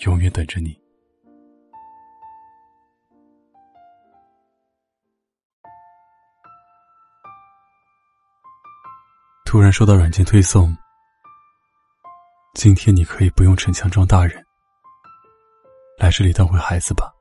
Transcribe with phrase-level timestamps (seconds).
[0.00, 0.78] 永远等着你。
[9.44, 10.76] 突然收到软件推送，
[12.54, 14.46] 今天你可以不用逞强装大人，
[15.98, 17.12] 来这里当回孩子吧。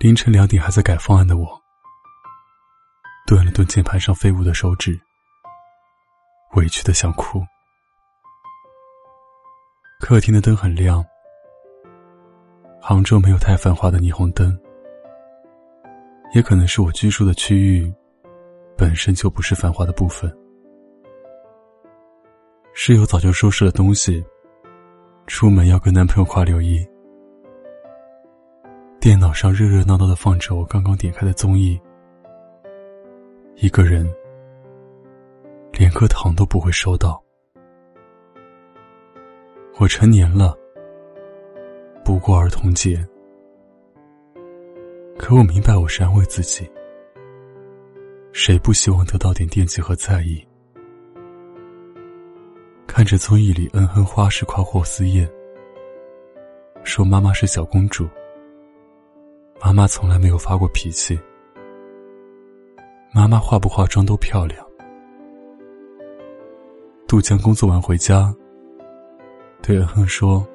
[0.00, 1.62] 凌晨两点还在改方案的我，
[3.26, 5.00] 顿了顿键盘上飞舞的手指，
[6.54, 7.40] 委屈的想哭。
[10.00, 11.04] 客厅的灯很亮，
[12.80, 14.58] 杭州没有太繁华的霓虹灯，
[16.34, 17.92] 也可能是我居住的区域
[18.78, 20.34] 本身就不是繁华的部分。
[22.72, 24.24] 室友早就收拾了东西，
[25.26, 26.84] 出门要跟男朋友跨六一。
[29.00, 31.78] 电脑上热热闹闹的放着我刚刚点开的综艺，
[33.56, 34.10] 一个人
[35.72, 37.22] 连颗糖都不会收到。
[39.80, 40.54] 我成年了，
[42.04, 43.02] 不过儿童节。
[45.16, 46.70] 可我明白，我是安慰自己。
[48.30, 50.46] 谁不希望得到点惦记和在意？
[52.86, 55.26] 看着综艺里恩哼花式夸霍思燕，
[56.84, 58.06] 说妈妈是小公主，
[59.64, 61.18] 妈妈从来没有发过脾气，
[63.14, 64.62] 妈妈化不化妆都漂亮。
[67.08, 68.30] 杜江工作完回家。
[69.62, 70.46] 对恩恩说：“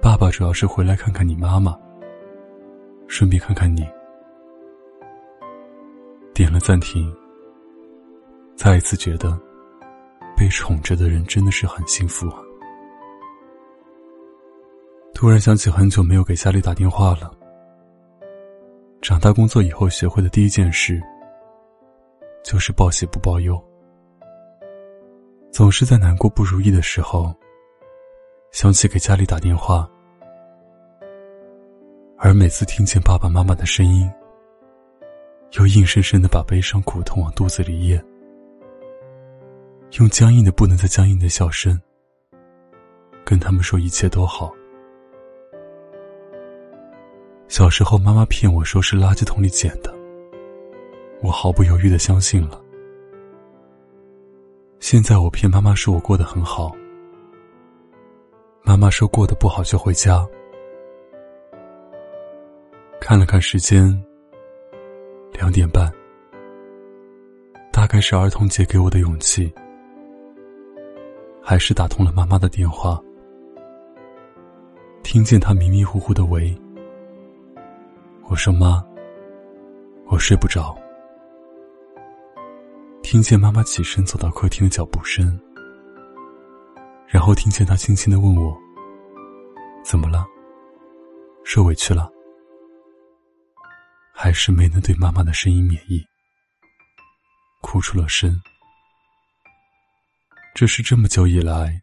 [0.00, 1.76] 爸爸主要是回来看看你妈妈，
[3.08, 3.86] 顺便看看你。”
[6.32, 7.14] 点了暂停，
[8.56, 9.38] 再一次觉得
[10.36, 12.38] 被宠着的人真的是很幸福啊！
[15.14, 17.30] 突然想起很久没有给家里打电话了。
[19.02, 21.00] 长大工作以后学会的第一件事，
[22.42, 23.62] 就是报喜不报忧。
[25.52, 27.30] 总是在难过不如意的时候，
[28.52, 29.86] 想起给家里打电话，
[32.16, 34.10] 而每次听见爸爸妈妈的声音，
[35.58, 38.02] 又硬生生的把悲伤苦痛往肚子里咽，
[39.98, 41.78] 用僵硬的不能再僵硬的笑声，
[43.22, 44.50] 跟他们说一切都好。
[47.46, 49.94] 小时候妈妈骗我说是垃圾桶里捡的，
[51.20, 52.61] 我毫不犹豫的相信了。
[54.82, 56.74] 现在我骗妈妈说我过得很好，
[58.64, 60.26] 妈妈说过得不好就回家。
[63.00, 63.86] 看了看时间，
[65.34, 65.88] 两点半，
[67.70, 69.54] 大概是儿童节给我的勇气，
[71.40, 73.00] 还是打通了妈妈的电话，
[75.04, 76.52] 听见她迷迷糊糊的喂，
[78.28, 78.84] 我说妈，
[80.06, 80.76] 我睡不着。
[83.12, 85.38] 听见妈妈起身走到客厅的脚步声，
[87.06, 88.58] 然后听见她轻轻的问我
[89.84, 90.26] ：“怎么了？
[91.44, 92.10] 受委屈了？
[94.14, 96.02] 还是没能对妈妈的声音免疫，
[97.60, 98.34] 哭出了声。
[100.54, 101.82] 这是这么久以来，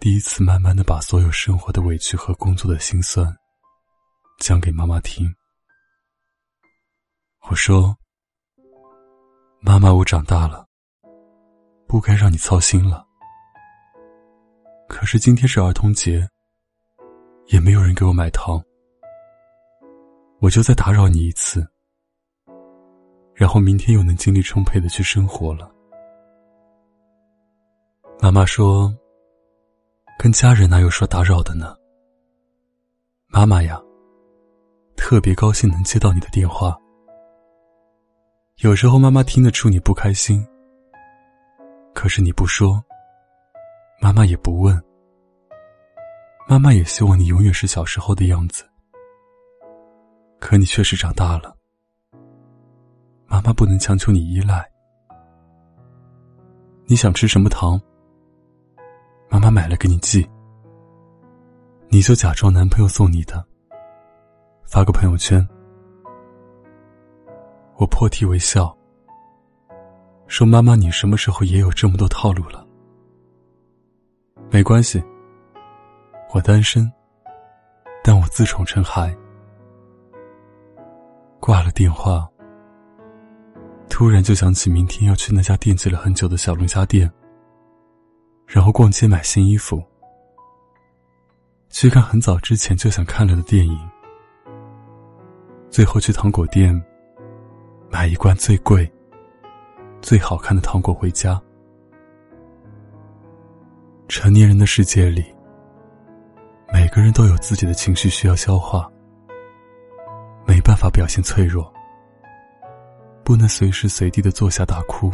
[0.00, 3.32] 第一次慢慢的把所有生活的委屈和工作的心酸，
[4.40, 5.32] 讲给妈妈听。
[7.48, 7.96] 我说。”
[9.62, 10.66] 妈妈，我长大了，
[11.86, 13.06] 不该让你操心了。
[14.88, 16.26] 可是今天是儿童节，
[17.48, 18.60] 也没有人给我买糖，
[20.40, 21.64] 我就再打扰你一次，
[23.34, 25.70] 然后明天又能精力充沛的去生活了。
[28.18, 28.92] 妈妈说
[30.18, 31.76] ：“跟家人哪有说打扰的呢？”
[33.28, 33.80] 妈妈呀，
[34.96, 36.76] 特别高兴能接到你的电话。
[38.62, 40.46] 有时候妈妈听得出你不开心，
[41.94, 42.78] 可是你不说，
[44.02, 44.78] 妈妈也不问。
[46.46, 48.62] 妈妈也希望你永远是小时候的样子，
[50.38, 51.56] 可你确实长大了。
[53.26, 54.62] 妈妈不能强求你依赖。
[56.84, 57.80] 你想吃什么糖？
[59.30, 60.28] 妈妈买了给你寄，
[61.88, 63.42] 你就假装男朋友送你的，
[64.66, 65.48] 发个朋友圈。
[67.80, 68.76] 我破涕为笑，
[70.26, 72.62] 说：“妈妈，你什么时候也有这么多套路了？
[74.50, 75.02] 没关系，
[76.34, 76.92] 我单身，
[78.04, 79.16] 但我自宠成海。
[81.40, 82.28] 挂了电话，
[83.88, 87.10] 突然就想起明天要去那家惦记了很久的小龙虾店，
[88.46, 89.82] 然后逛街买新衣服，
[91.70, 93.90] 去看很早之前就想看了的电影，
[95.70, 96.78] 最后去糖果店
[97.90, 98.90] 买一罐最贵、
[100.00, 101.40] 最好看的糖果回家。
[104.06, 105.24] 成年人的世界里，
[106.72, 108.88] 每个人都有自己的情绪需要消化，
[110.46, 111.70] 没办法表现脆弱，
[113.24, 115.10] 不能随时随地的坐下大哭。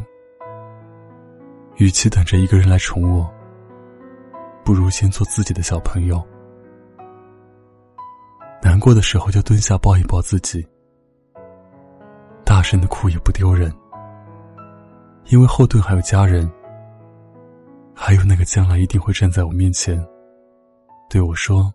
[1.76, 3.30] 与其等着一个人来宠我，
[4.64, 6.22] 不如先做自己的小朋友。
[8.62, 10.66] 难过的时候就蹲下抱一抱自己，
[12.68, 13.72] 真的哭也不丢人，
[15.26, 16.50] 因为后盾还有家人。
[17.94, 20.04] 还有那个将来一定会站在我面前，
[21.08, 21.72] 对我说：“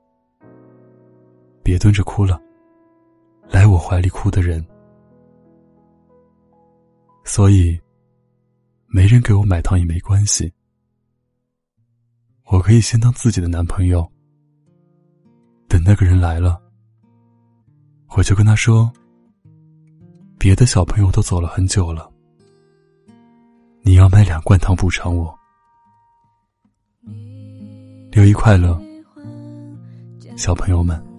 [1.64, 2.40] 别蹲着哭了，
[3.50, 4.64] 来我怀里哭的人。”
[7.26, 7.80] 所以，
[8.86, 10.54] 没人给我买糖也没关系，
[12.46, 14.08] 我可以先当自己的男朋友。
[15.68, 16.62] 等那个人来了，
[18.16, 18.94] 我就跟他说
[20.42, 22.12] ：“别的小朋友都走了很久了，
[23.84, 25.32] 你要买两罐糖补偿我。”
[28.12, 28.82] 六一快乐，
[30.36, 31.11] 小朋友们。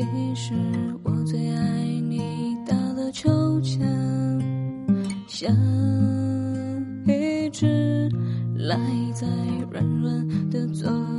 [0.00, 0.54] 你是
[1.02, 3.80] 我最爱你搭的秋千，
[5.26, 5.52] 像
[7.04, 8.08] 一只
[8.54, 8.78] 赖
[9.12, 9.26] 在
[9.72, 11.17] 软软的座。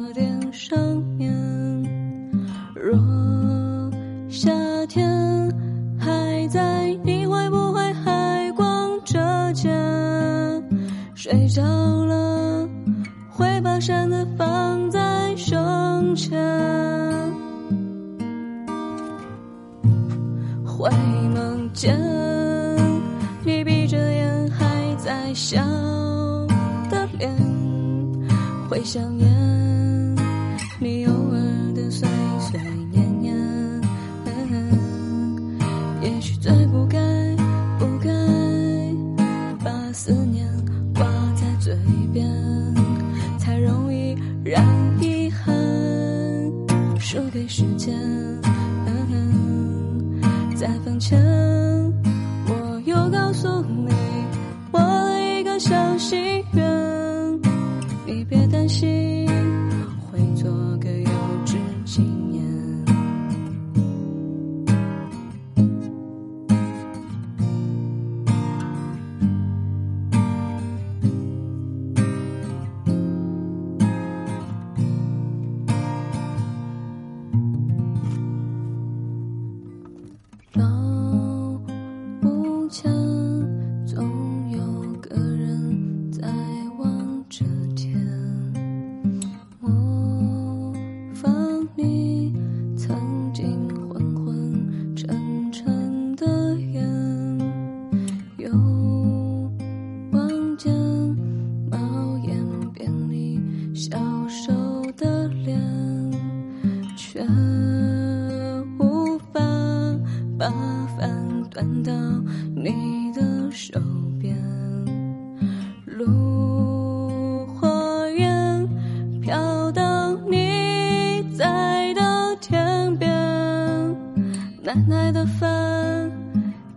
[124.70, 126.12] 奶奶的饭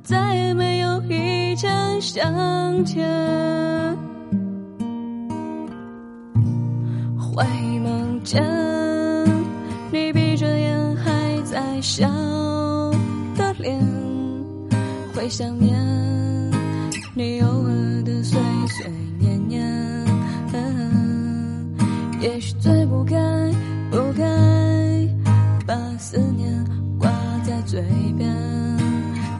[0.02, 3.06] 再也没有以前香甜，
[7.18, 7.44] 会
[7.80, 8.42] 梦见
[9.90, 12.08] 你闭着眼还在笑
[13.37, 13.78] 的脸。
[15.14, 15.78] 会想念
[17.14, 19.62] 你偶尔的碎碎念念，
[22.22, 23.01] 也许最不
[27.72, 27.82] 嘴
[28.18, 28.30] 边，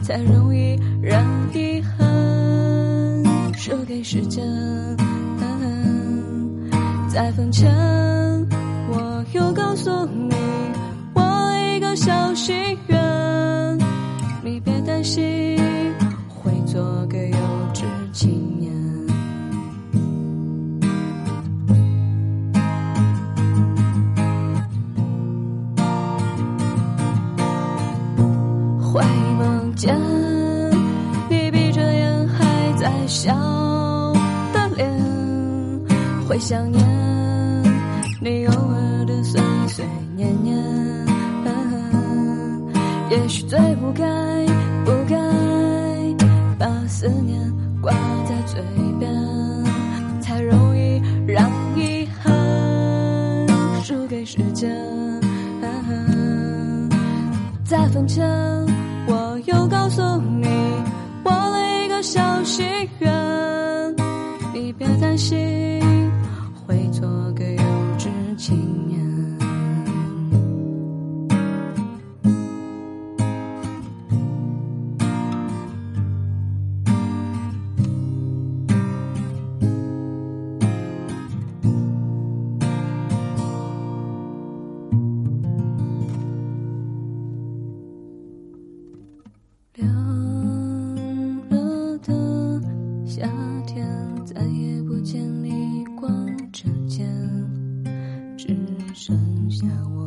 [0.01, 1.23] 才容易让
[1.53, 4.01] 遗憾输给。
[4.01, 4.43] 时间。
[7.09, 7.71] 在分前，
[8.89, 10.33] 我又告诉你
[11.13, 11.21] 我
[11.75, 12.55] 一个小心
[12.87, 13.77] 愿，
[14.43, 15.23] 你别担心
[33.23, 33.33] 笑
[34.51, 34.91] 的脸，
[36.27, 36.83] 会想念
[38.21, 40.61] 你偶尔的碎碎念念。
[43.09, 44.03] 也许最不该
[44.83, 45.15] 不该
[46.59, 47.39] 把思念
[47.81, 47.93] 挂
[48.25, 48.61] 在嘴
[48.99, 49.09] 边，
[50.19, 53.47] 才容易让遗憾
[53.83, 54.69] 输给时间。
[57.63, 58.27] 在分前，
[59.07, 60.01] 我又告诉
[60.41, 60.47] 你
[62.03, 62.65] 小心
[62.99, 63.95] 愿，
[64.53, 65.39] 你别担心
[98.93, 100.02] 剩下我